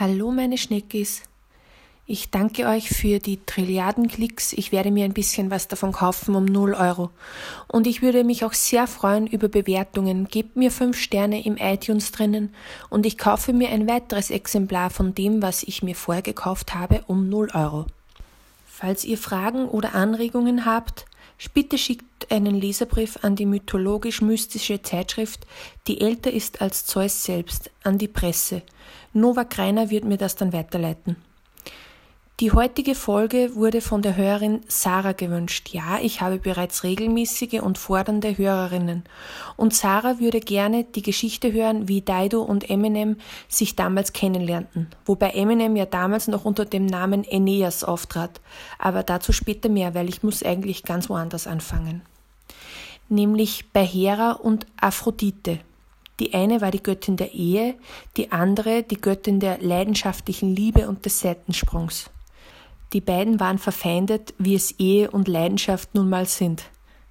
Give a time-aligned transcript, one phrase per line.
[0.00, 1.22] Hallo meine Schneckis.
[2.04, 4.52] Ich danke euch für die Trilliarden Klicks.
[4.52, 7.10] Ich werde mir ein bisschen was davon kaufen um 0 Euro.
[7.68, 10.26] Und ich würde mich auch sehr freuen über Bewertungen.
[10.26, 12.52] Gebt mir 5 Sterne im iTunes drinnen
[12.90, 17.04] und ich kaufe mir ein weiteres Exemplar von dem, was ich mir vorher gekauft habe,
[17.06, 17.86] um 0 Euro.
[18.66, 21.06] Falls ihr Fragen oder Anregungen habt,
[21.52, 25.46] Bitte schickt einen Leserbrief an die mythologisch-mystische Zeitschrift,
[25.86, 28.62] die älter ist als Zeus selbst, an die Presse.
[29.12, 31.16] Nova Kreiner wird mir das dann weiterleiten.
[32.40, 35.68] Die heutige Folge wurde von der Hörerin Sarah gewünscht.
[35.70, 39.04] Ja, ich habe bereits regelmäßige und fordernde Hörerinnen.
[39.56, 44.88] Und Sarah würde gerne die Geschichte hören, wie Dido und Eminem sich damals kennenlernten.
[45.06, 48.40] Wobei Eminem ja damals noch unter dem Namen Aeneas auftrat.
[48.80, 52.02] Aber dazu später mehr, weil ich muss eigentlich ganz woanders anfangen.
[53.08, 55.60] Nämlich bei Hera und Aphrodite.
[56.18, 57.76] Die eine war die Göttin der Ehe,
[58.16, 62.10] die andere die Göttin der leidenschaftlichen Liebe und des Seitensprungs.
[62.94, 66.62] Die beiden waren verfeindet, wie es Ehe und Leidenschaft nun mal sind.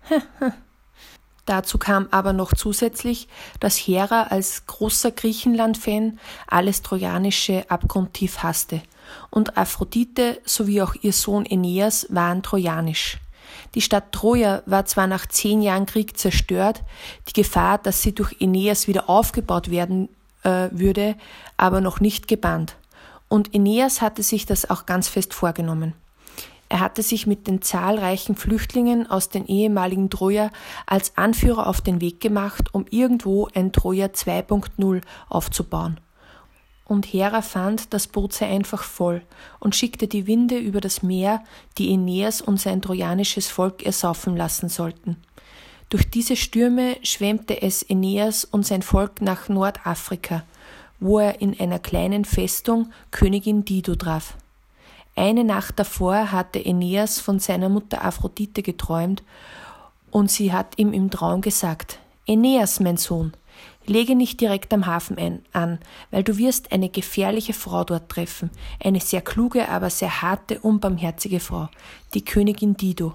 [1.46, 3.28] Dazu kam aber noch zusätzlich,
[3.60, 8.82] dass Hera als großer Griechenland-Fan alles Trojanische abgrundtief hasste
[9.30, 13.18] und Aphrodite sowie auch ihr Sohn Aeneas waren trojanisch.
[13.76, 16.82] Die Stadt Troja war zwar nach zehn Jahren Krieg zerstört,
[17.28, 20.08] die Gefahr, dass sie durch Aeneas wieder aufgebaut werden
[20.44, 21.16] äh, würde,
[21.58, 22.78] aber noch nicht gebannt.
[23.34, 25.96] Und Aeneas hatte sich das auch ganz fest vorgenommen.
[26.70, 30.52] Er hatte sich mit den zahlreichen Flüchtlingen aus den ehemaligen Troja
[30.86, 36.00] als Anführer auf den Weg gemacht, um irgendwo ein Troja 2.0 aufzubauen.
[36.86, 39.24] Und Hera fand, das Boot sei einfach voll
[39.60, 41.44] und schickte die Winde über das Meer,
[41.80, 45.18] die Aeneas und sein trojanisches Volk ersaufen lassen sollten.
[45.90, 50.44] Durch diese Stürme schwemmte es Aeneas und sein Volk nach Nordafrika,
[51.04, 54.38] wo er in einer kleinen Festung Königin Dido traf.
[55.16, 59.22] Eine Nacht davor hatte Aeneas von seiner Mutter Aphrodite geträumt,
[60.12, 63.34] und sie hat ihm im Traum gesagt Aeneas, mein Sohn,
[63.86, 68.50] lege nicht direkt am Hafen ein, an, weil du wirst eine gefährliche Frau dort treffen,
[68.82, 71.68] eine sehr kluge, aber sehr harte, unbarmherzige Frau,
[72.14, 73.14] die Königin Dido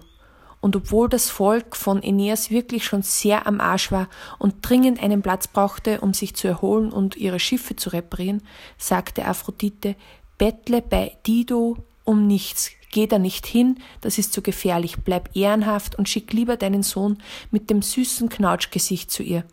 [0.61, 4.09] und obwohl das Volk von Aeneas wirklich schon sehr am Arsch war
[4.39, 8.43] und dringend einen Platz brauchte, um sich zu erholen und ihre Schiffe zu reparieren,
[8.77, 9.95] sagte Aphrodite,
[10.37, 15.97] bettle bei Dido um nichts, geh da nicht hin, das ist zu gefährlich, bleib ehrenhaft
[15.97, 17.19] und schick lieber deinen Sohn
[17.51, 19.45] mit dem süßen Knautschgesicht zu ihr.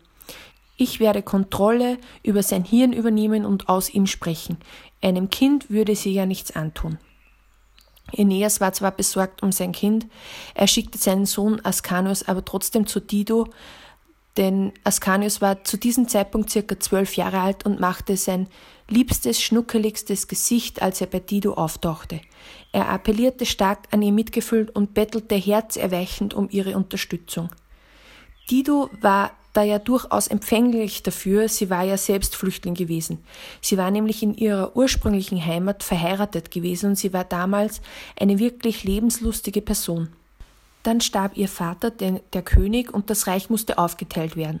[0.78, 4.58] Ich werde Kontrolle über sein Hirn übernehmen und aus ihm sprechen.
[5.02, 6.98] Einem Kind würde sie ja nichts antun.
[8.16, 10.06] Aeneas war zwar besorgt um sein Kind,
[10.54, 13.48] er schickte seinen Sohn Ascanius aber trotzdem zu Dido,
[14.36, 18.48] denn Ascanius war zu diesem Zeitpunkt circa zwölf Jahre alt und machte sein
[18.88, 22.20] liebstes, schnuckeligstes Gesicht, als er bei Dido auftauchte.
[22.72, 27.48] Er appellierte stark an ihr Mitgefühl und bettelte herzerweichend um ihre Unterstützung.
[28.50, 33.24] Dido war da ja durchaus empfänglich dafür, sie war ja selbst Flüchtling gewesen.
[33.60, 37.80] Sie war nämlich in ihrer ursprünglichen Heimat verheiratet gewesen und sie war damals
[38.20, 40.08] eine wirklich lebenslustige Person.
[40.82, 44.60] Dann starb ihr Vater, der, der König, und das Reich musste aufgeteilt werden.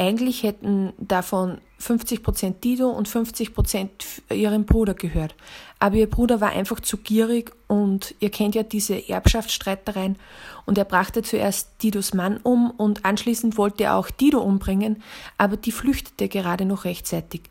[0.00, 5.34] Eigentlich hätten davon 50 Prozent Dido und 50 Prozent ihrem Bruder gehört.
[5.80, 10.16] Aber ihr Bruder war einfach zu gierig und ihr kennt ja diese Erbschaftsstreitereien
[10.66, 15.02] und er brachte zuerst Didos Mann um und anschließend wollte er auch Dido umbringen,
[15.36, 17.42] aber die flüchtete gerade noch rechtzeitig.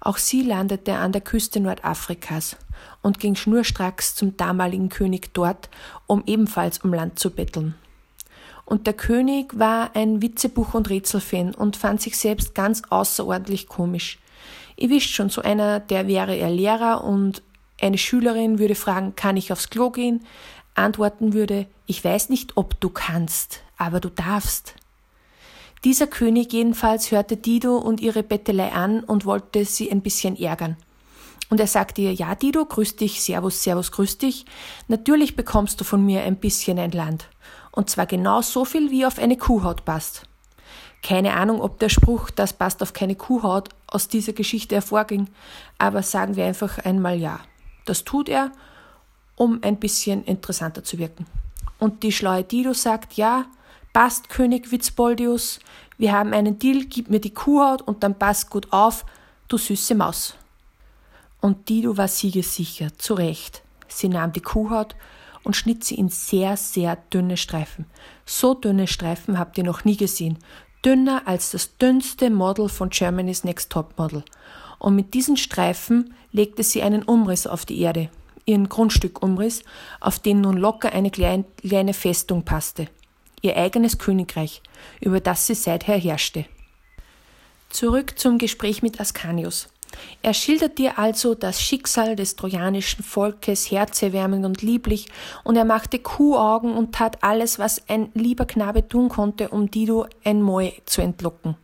[0.00, 2.56] Auch sie landete an der Küste Nordafrikas
[3.02, 5.70] und ging schnurstracks zum damaligen König dort,
[6.08, 7.76] um ebenfalls um Land zu betteln.
[8.66, 14.18] Und der König war ein Witzebuch- und Rätselfan und fand sich selbst ganz außerordentlich komisch.
[14.76, 17.42] Ihr wisst schon, so einer, der wäre er Lehrer und
[17.80, 20.24] eine Schülerin würde fragen, kann ich aufs Klo gehen?
[20.74, 24.74] Antworten würde, ich weiß nicht, ob du kannst, aber du darfst.
[25.84, 30.76] Dieser König jedenfalls hörte Dido und ihre Bettelei an und wollte sie ein bisschen ärgern.
[31.50, 34.46] Und er sagte ihr, ja, Dido, grüß dich, servus, servus, grüß dich.
[34.88, 37.28] Natürlich bekommst du von mir ein bisschen ein Land
[37.74, 40.22] und zwar genau so viel, wie auf eine Kuhhaut passt.
[41.02, 45.28] Keine Ahnung, ob der Spruch, das passt auf keine Kuhhaut, aus dieser Geschichte hervorging,
[45.76, 47.40] aber sagen wir einfach einmal ja.
[47.84, 48.52] Das tut er,
[49.36, 51.26] um ein bisschen interessanter zu wirken.
[51.78, 53.44] Und die schlaue Dido sagt, ja,
[53.92, 55.58] passt König Witzboldius,
[55.98, 59.04] wir haben einen Deal, gib mir die Kuhhaut und dann passt gut auf,
[59.48, 60.36] du süße Maus.
[61.40, 63.62] Und Dido war siegessicher, zu Recht.
[63.88, 64.94] Sie nahm die Kuhhaut
[65.44, 67.86] und schnitt sie in sehr, sehr dünne Streifen.
[68.26, 70.38] So dünne Streifen habt ihr noch nie gesehen.
[70.84, 74.24] Dünner als das dünnste Model von Germany's Next Top Model.
[74.78, 78.10] und mit diesen Streifen legte sie einen Umriss auf die Erde,
[78.44, 79.62] ihren Grundstückumriss,
[80.00, 82.88] auf den nun locker eine kleine Festung passte,
[83.40, 84.62] ihr eigenes Königreich,
[85.00, 86.44] über das sie seither herrschte.
[87.70, 89.68] Zurück zum Gespräch mit Ascanius.
[90.22, 95.06] Er schildert dir also das Schicksal des trojanischen Volkes herzerwärmend und lieblich,
[95.42, 100.06] und er machte Kuhaugen und tat alles, was ein lieber Knabe tun konnte, um Dido
[100.24, 101.56] ein Moi zu entlocken.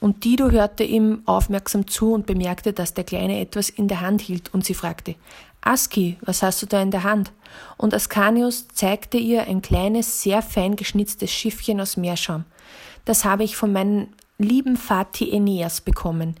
[0.00, 4.22] Und Dido hörte ihm aufmerksam zu und bemerkte, dass der Kleine etwas in der Hand
[4.22, 5.14] hielt, und sie fragte,
[5.62, 7.32] Aski, was hast du da in der Hand?
[7.76, 12.44] Und Ascanius zeigte ihr ein kleines, sehr fein geschnitztes Schiffchen aus Meerschaum.
[13.04, 14.08] Das habe ich von meinem
[14.38, 16.36] lieben Vati Aeneas bekommen.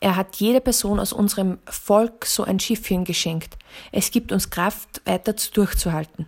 [0.00, 3.58] Er hat jeder Person aus unserem Volk so ein Schiffchen geschenkt.
[3.92, 6.26] Es gibt uns Kraft, weiter durchzuhalten.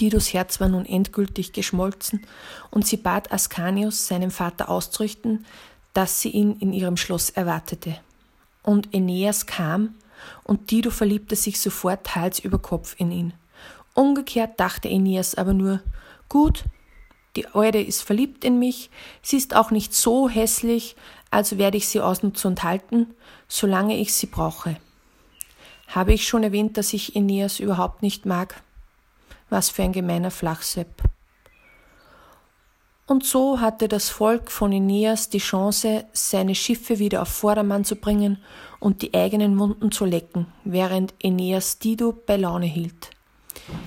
[0.00, 2.26] Didos Herz war nun endgültig geschmolzen,
[2.70, 5.44] und sie bat Ascanius, seinem Vater auszurichten,
[5.92, 7.98] dass sie ihn in ihrem Schloss erwartete.
[8.62, 9.94] Und Aeneas kam,
[10.42, 13.34] und Dido verliebte sich sofort Hals über Kopf in ihn.
[13.92, 15.80] Umgekehrt dachte Aeneas aber nur,
[16.30, 16.64] gut,
[17.36, 18.90] die Eude ist verliebt in mich,
[19.22, 20.96] sie ist auch nicht so hässlich,
[21.30, 23.14] also werde ich sie ausnutzen und halten,
[23.48, 24.76] solange ich sie brauche.
[25.88, 28.62] Habe ich schon erwähnt, dass ich Aeneas überhaupt nicht mag?
[29.50, 31.02] Was für ein gemeiner Flachsepp.
[33.06, 37.96] Und so hatte das Volk von Aeneas die Chance, seine Schiffe wieder auf Vordermann zu
[37.96, 38.38] bringen
[38.80, 43.10] und die eigenen Wunden zu lecken, während Aeneas Dido bei Laune hielt.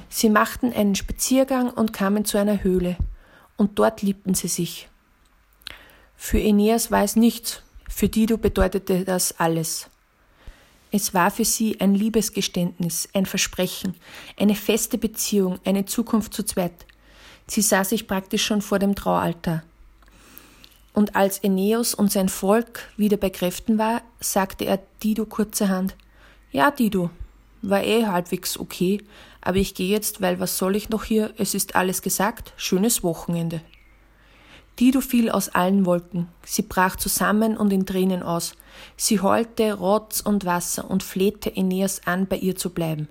[0.09, 2.95] Sie machten einen Spaziergang und kamen zu einer Höhle,
[3.57, 4.87] und dort liebten sie sich.
[6.15, 9.89] Für Aeneas war es nichts, für Dido bedeutete das alles.
[10.91, 13.95] Es war für sie ein Liebesgeständnis, ein Versprechen,
[14.39, 16.85] eine feste Beziehung, eine Zukunft zu zweit.
[17.45, 19.63] Sie sah sich praktisch schon vor dem Traualtar.
[20.93, 25.95] Und als Aeneas und sein Volk wieder bei Kräften war, sagte er Dido kurzerhand,
[26.51, 27.09] ja, Dido,
[27.61, 29.03] war eh halbwegs okay,
[29.47, 31.33] aber ich gehe jetzt, weil was soll ich noch hier?
[31.37, 32.51] Es ist alles gesagt.
[32.57, 33.61] Schönes Wochenende.
[34.77, 36.27] Dido fiel aus allen Wolken.
[36.43, 38.55] Sie brach zusammen und in Tränen aus.
[38.97, 43.07] Sie heulte Rotz und Wasser und flehte Aeneas an, bei ihr zu bleiben.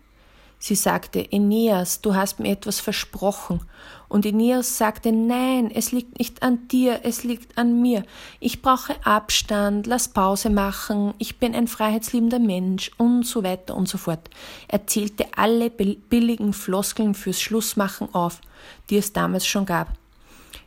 [0.59, 3.61] Sie sagte, Aeneas, du hast mir etwas versprochen.
[4.09, 8.05] Und Aeneas sagte, nein, es liegt nicht an dir, es liegt an mir.
[8.41, 13.89] Ich brauche Abstand, lass Pause machen, ich bin ein freiheitsliebender Mensch und so weiter und
[13.89, 14.31] so fort.
[14.69, 18.41] Er zählte alle billigen Floskeln fürs Schlussmachen auf,
[18.89, 19.93] die es damals schon gab.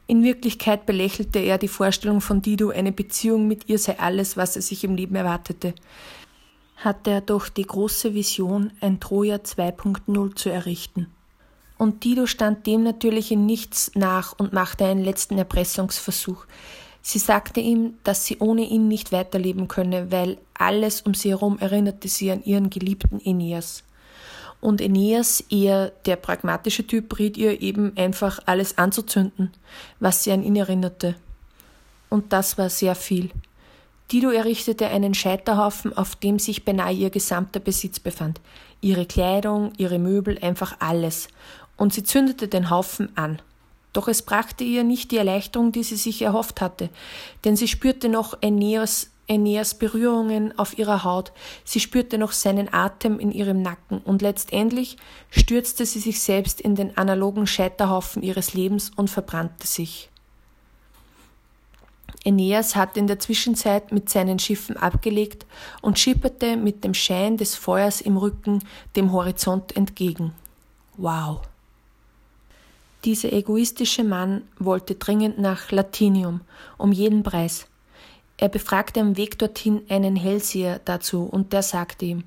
[0.05, 4.55] In Wirklichkeit belächelte er die Vorstellung von Dido, eine Beziehung mit ihr sei alles, was
[4.55, 5.73] er sich im Leben erwartete
[6.83, 11.07] hatte er doch die große Vision, ein Troja 2.0 zu errichten.
[11.77, 16.45] Und Dido stand dem natürlich in nichts nach und machte einen letzten Erpressungsversuch.
[17.01, 21.57] Sie sagte ihm, dass sie ohne ihn nicht weiterleben könne, weil alles um sie herum
[21.59, 23.83] erinnerte sie an ihren geliebten Aeneas.
[24.61, 29.51] Und Aeneas, eher der pragmatische Typ, riet ihr eben einfach alles anzuzünden,
[30.01, 31.15] was sie an ihn erinnerte.
[32.09, 33.31] Und das war sehr viel.
[34.11, 38.41] Dido errichtete einen Scheiterhaufen, auf dem sich beinahe ihr gesamter Besitz befand.
[38.81, 41.27] Ihre Kleidung, ihre Möbel, einfach alles.
[41.77, 43.39] Und sie zündete den Haufen an.
[43.93, 46.89] Doch es brachte ihr nicht die Erleichterung, die sie sich erhofft hatte,
[47.43, 51.31] denn sie spürte noch Aeneas, Aeneas Berührungen auf ihrer Haut,
[51.63, 54.97] sie spürte noch seinen Atem in ihrem Nacken, und letztendlich
[55.31, 60.08] stürzte sie sich selbst in den analogen Scheiterhaufen ihres Lebens und verbrannte sich.
[62.25, 65.45] Aeneas hatte in der Zwischenzeit mit seinen Schiffen abgelegt
[65.81, 68.63] und schipperte mit dem Schein des Feuers im Rücken
[68.95, 70.33] dem Horizont entgegen.
[70.97, 71.41] Wow.
[73.05, 76.41] Dieser egoistische Mann wollte dringend nach Latinium,
[76.77, 77.67] um jeden Preis.
[78.35, 82.23] Er befragte am Weg dorthin einen Hellseher dazu, und der sagte ihm,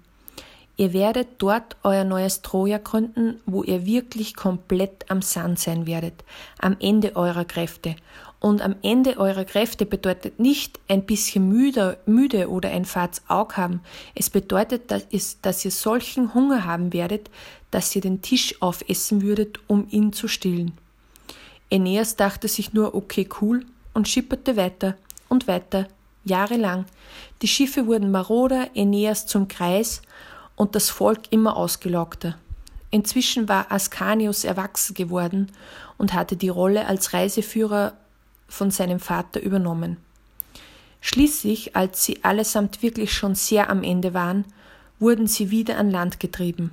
[0.79, 6.25] Ihr werdet dort euer neues Troja gründen, wo ihr wirklich komplett am Sand sein werdet,
[6.59, 7.95] am Ende eurer Kräfte,
[8.43, 13.57] und am Ende eurer Kräfte bedeutet nicht ein bisschen müde, müde oder ein fades Aug
[13.57, 13.81] haben.
[14.17, 17.31] Es bedeutet, dass, es, dass ihr solchen Hunger haben werdet,
[17.71, 20.73] dass ihr den Tisch aufessen würdet, um ihn zu stillen.
[21.71, 24.97] Aeneas dachte sich nur, okay, cool, und schipperte weiter
[25.29, 25.87] und weiter,
[26.25, 26.87] jahrelang.
[27.43, 30.03] Die Schiffe wurden maroder, Aeneas zum Kreis
[30.57, 32.37] und das Volk immer ausgelockter.
[32.91, 35.53] Inzwischen war Ascanius erwachsen geworden
[35.97, 37.93] und hatte die Rolle als Reiseführer
[38.53, 39.97] von seinem Vater übernommen.
[41.01, 44.45] Schließlich, als sie allesamt wirklich schon sehr am Ende waren,
[45.01, 46.71] wurden sie wieder an Land getrieben.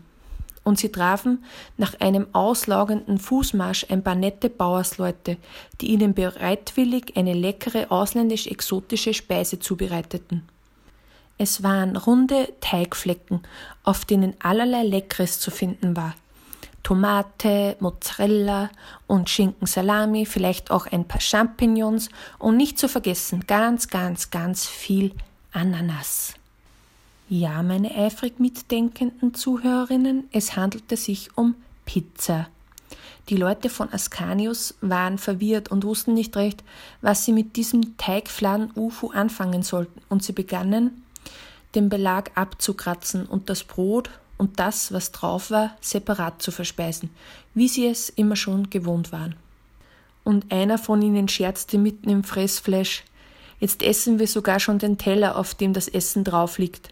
[0.64, 1.44] Und sie trafen
[1.78, 5.38] nach einem auslaugenden Fußmarsch ein paar nette Bauersleute,
[5.82, 10.44] die ihnen bereitwillig eine leckere ausländisch-exotische Speise zubereiteten.
[11.40, 13.42] Es waren runde Teigflecken,
[13.84, 16.14] auf denen allerlei Leckeres zu finden war.
[16.84, 18.70] Tomate, Mozzarella
[19.08, 24.66] und Schinken Salami, vielleicht auch ein paar Champignons und nicht zu vergessen ganz, ganz, ganz
[24.66, 25.14] viel
[25.52, 26.34] Ananas.
[27.28, 31.56] Ja, meine eifrig mitdenkenden Zuhörerinnen, es handelte sich um
[31.86, 32.48] Pizza.
[33.30, 36.64] Die Leute von Ascanius waren verwirrt und wussten nicht recht,
[37.02, 41.04] was sie mit diesem Teigfladen Ufu anfangen sollten, und sie begannen,
[41.76, 44.10] den Belag abzukratzen und das Brot
[44.40, 47.12] und das, was drauf war, separat zu verspeisen,
[47.54, 49.36] wie sie es immer schon gewohnt waren.
[50.24, 53.04] Und einer von ihnen scherzte mitten im Fressfleisch
[53.60, 56.92] Jetzt essen wir sogar schon den Teller, auf dem das Essen drauf liegt.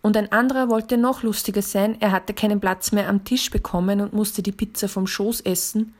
[0.00, 4.00] Und ein anderer wollte noch lustiger sein, er hatte keinen Platz mehr am Tisch bekommen
[4.00, 5.94] und musste die Pizza vom Schoß essen,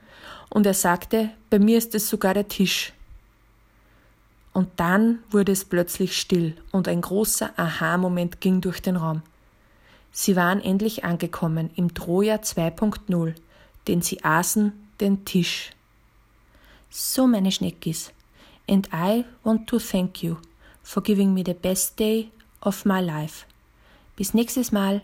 [0.49, 2.91] und er sagte, bei mir ist es sogar der Tisch.
[4.51, 9.21] Und dann wurde es plötzlich still, und ein großer Aha-Moment ging durch den Raum.
[10.11, 13.35] Sie waren endlich angekommen im Troja 2.0,
[13.87, 15.71] denn sie aßen den Tisch.
[16.89, 18.11] So, meine Schneckis,
[18.67, 20.37] and I want to thank you
[20.81, 23.45] for giving me the best day of my life.
[24.15, 25.01] Bis nächstes Mal.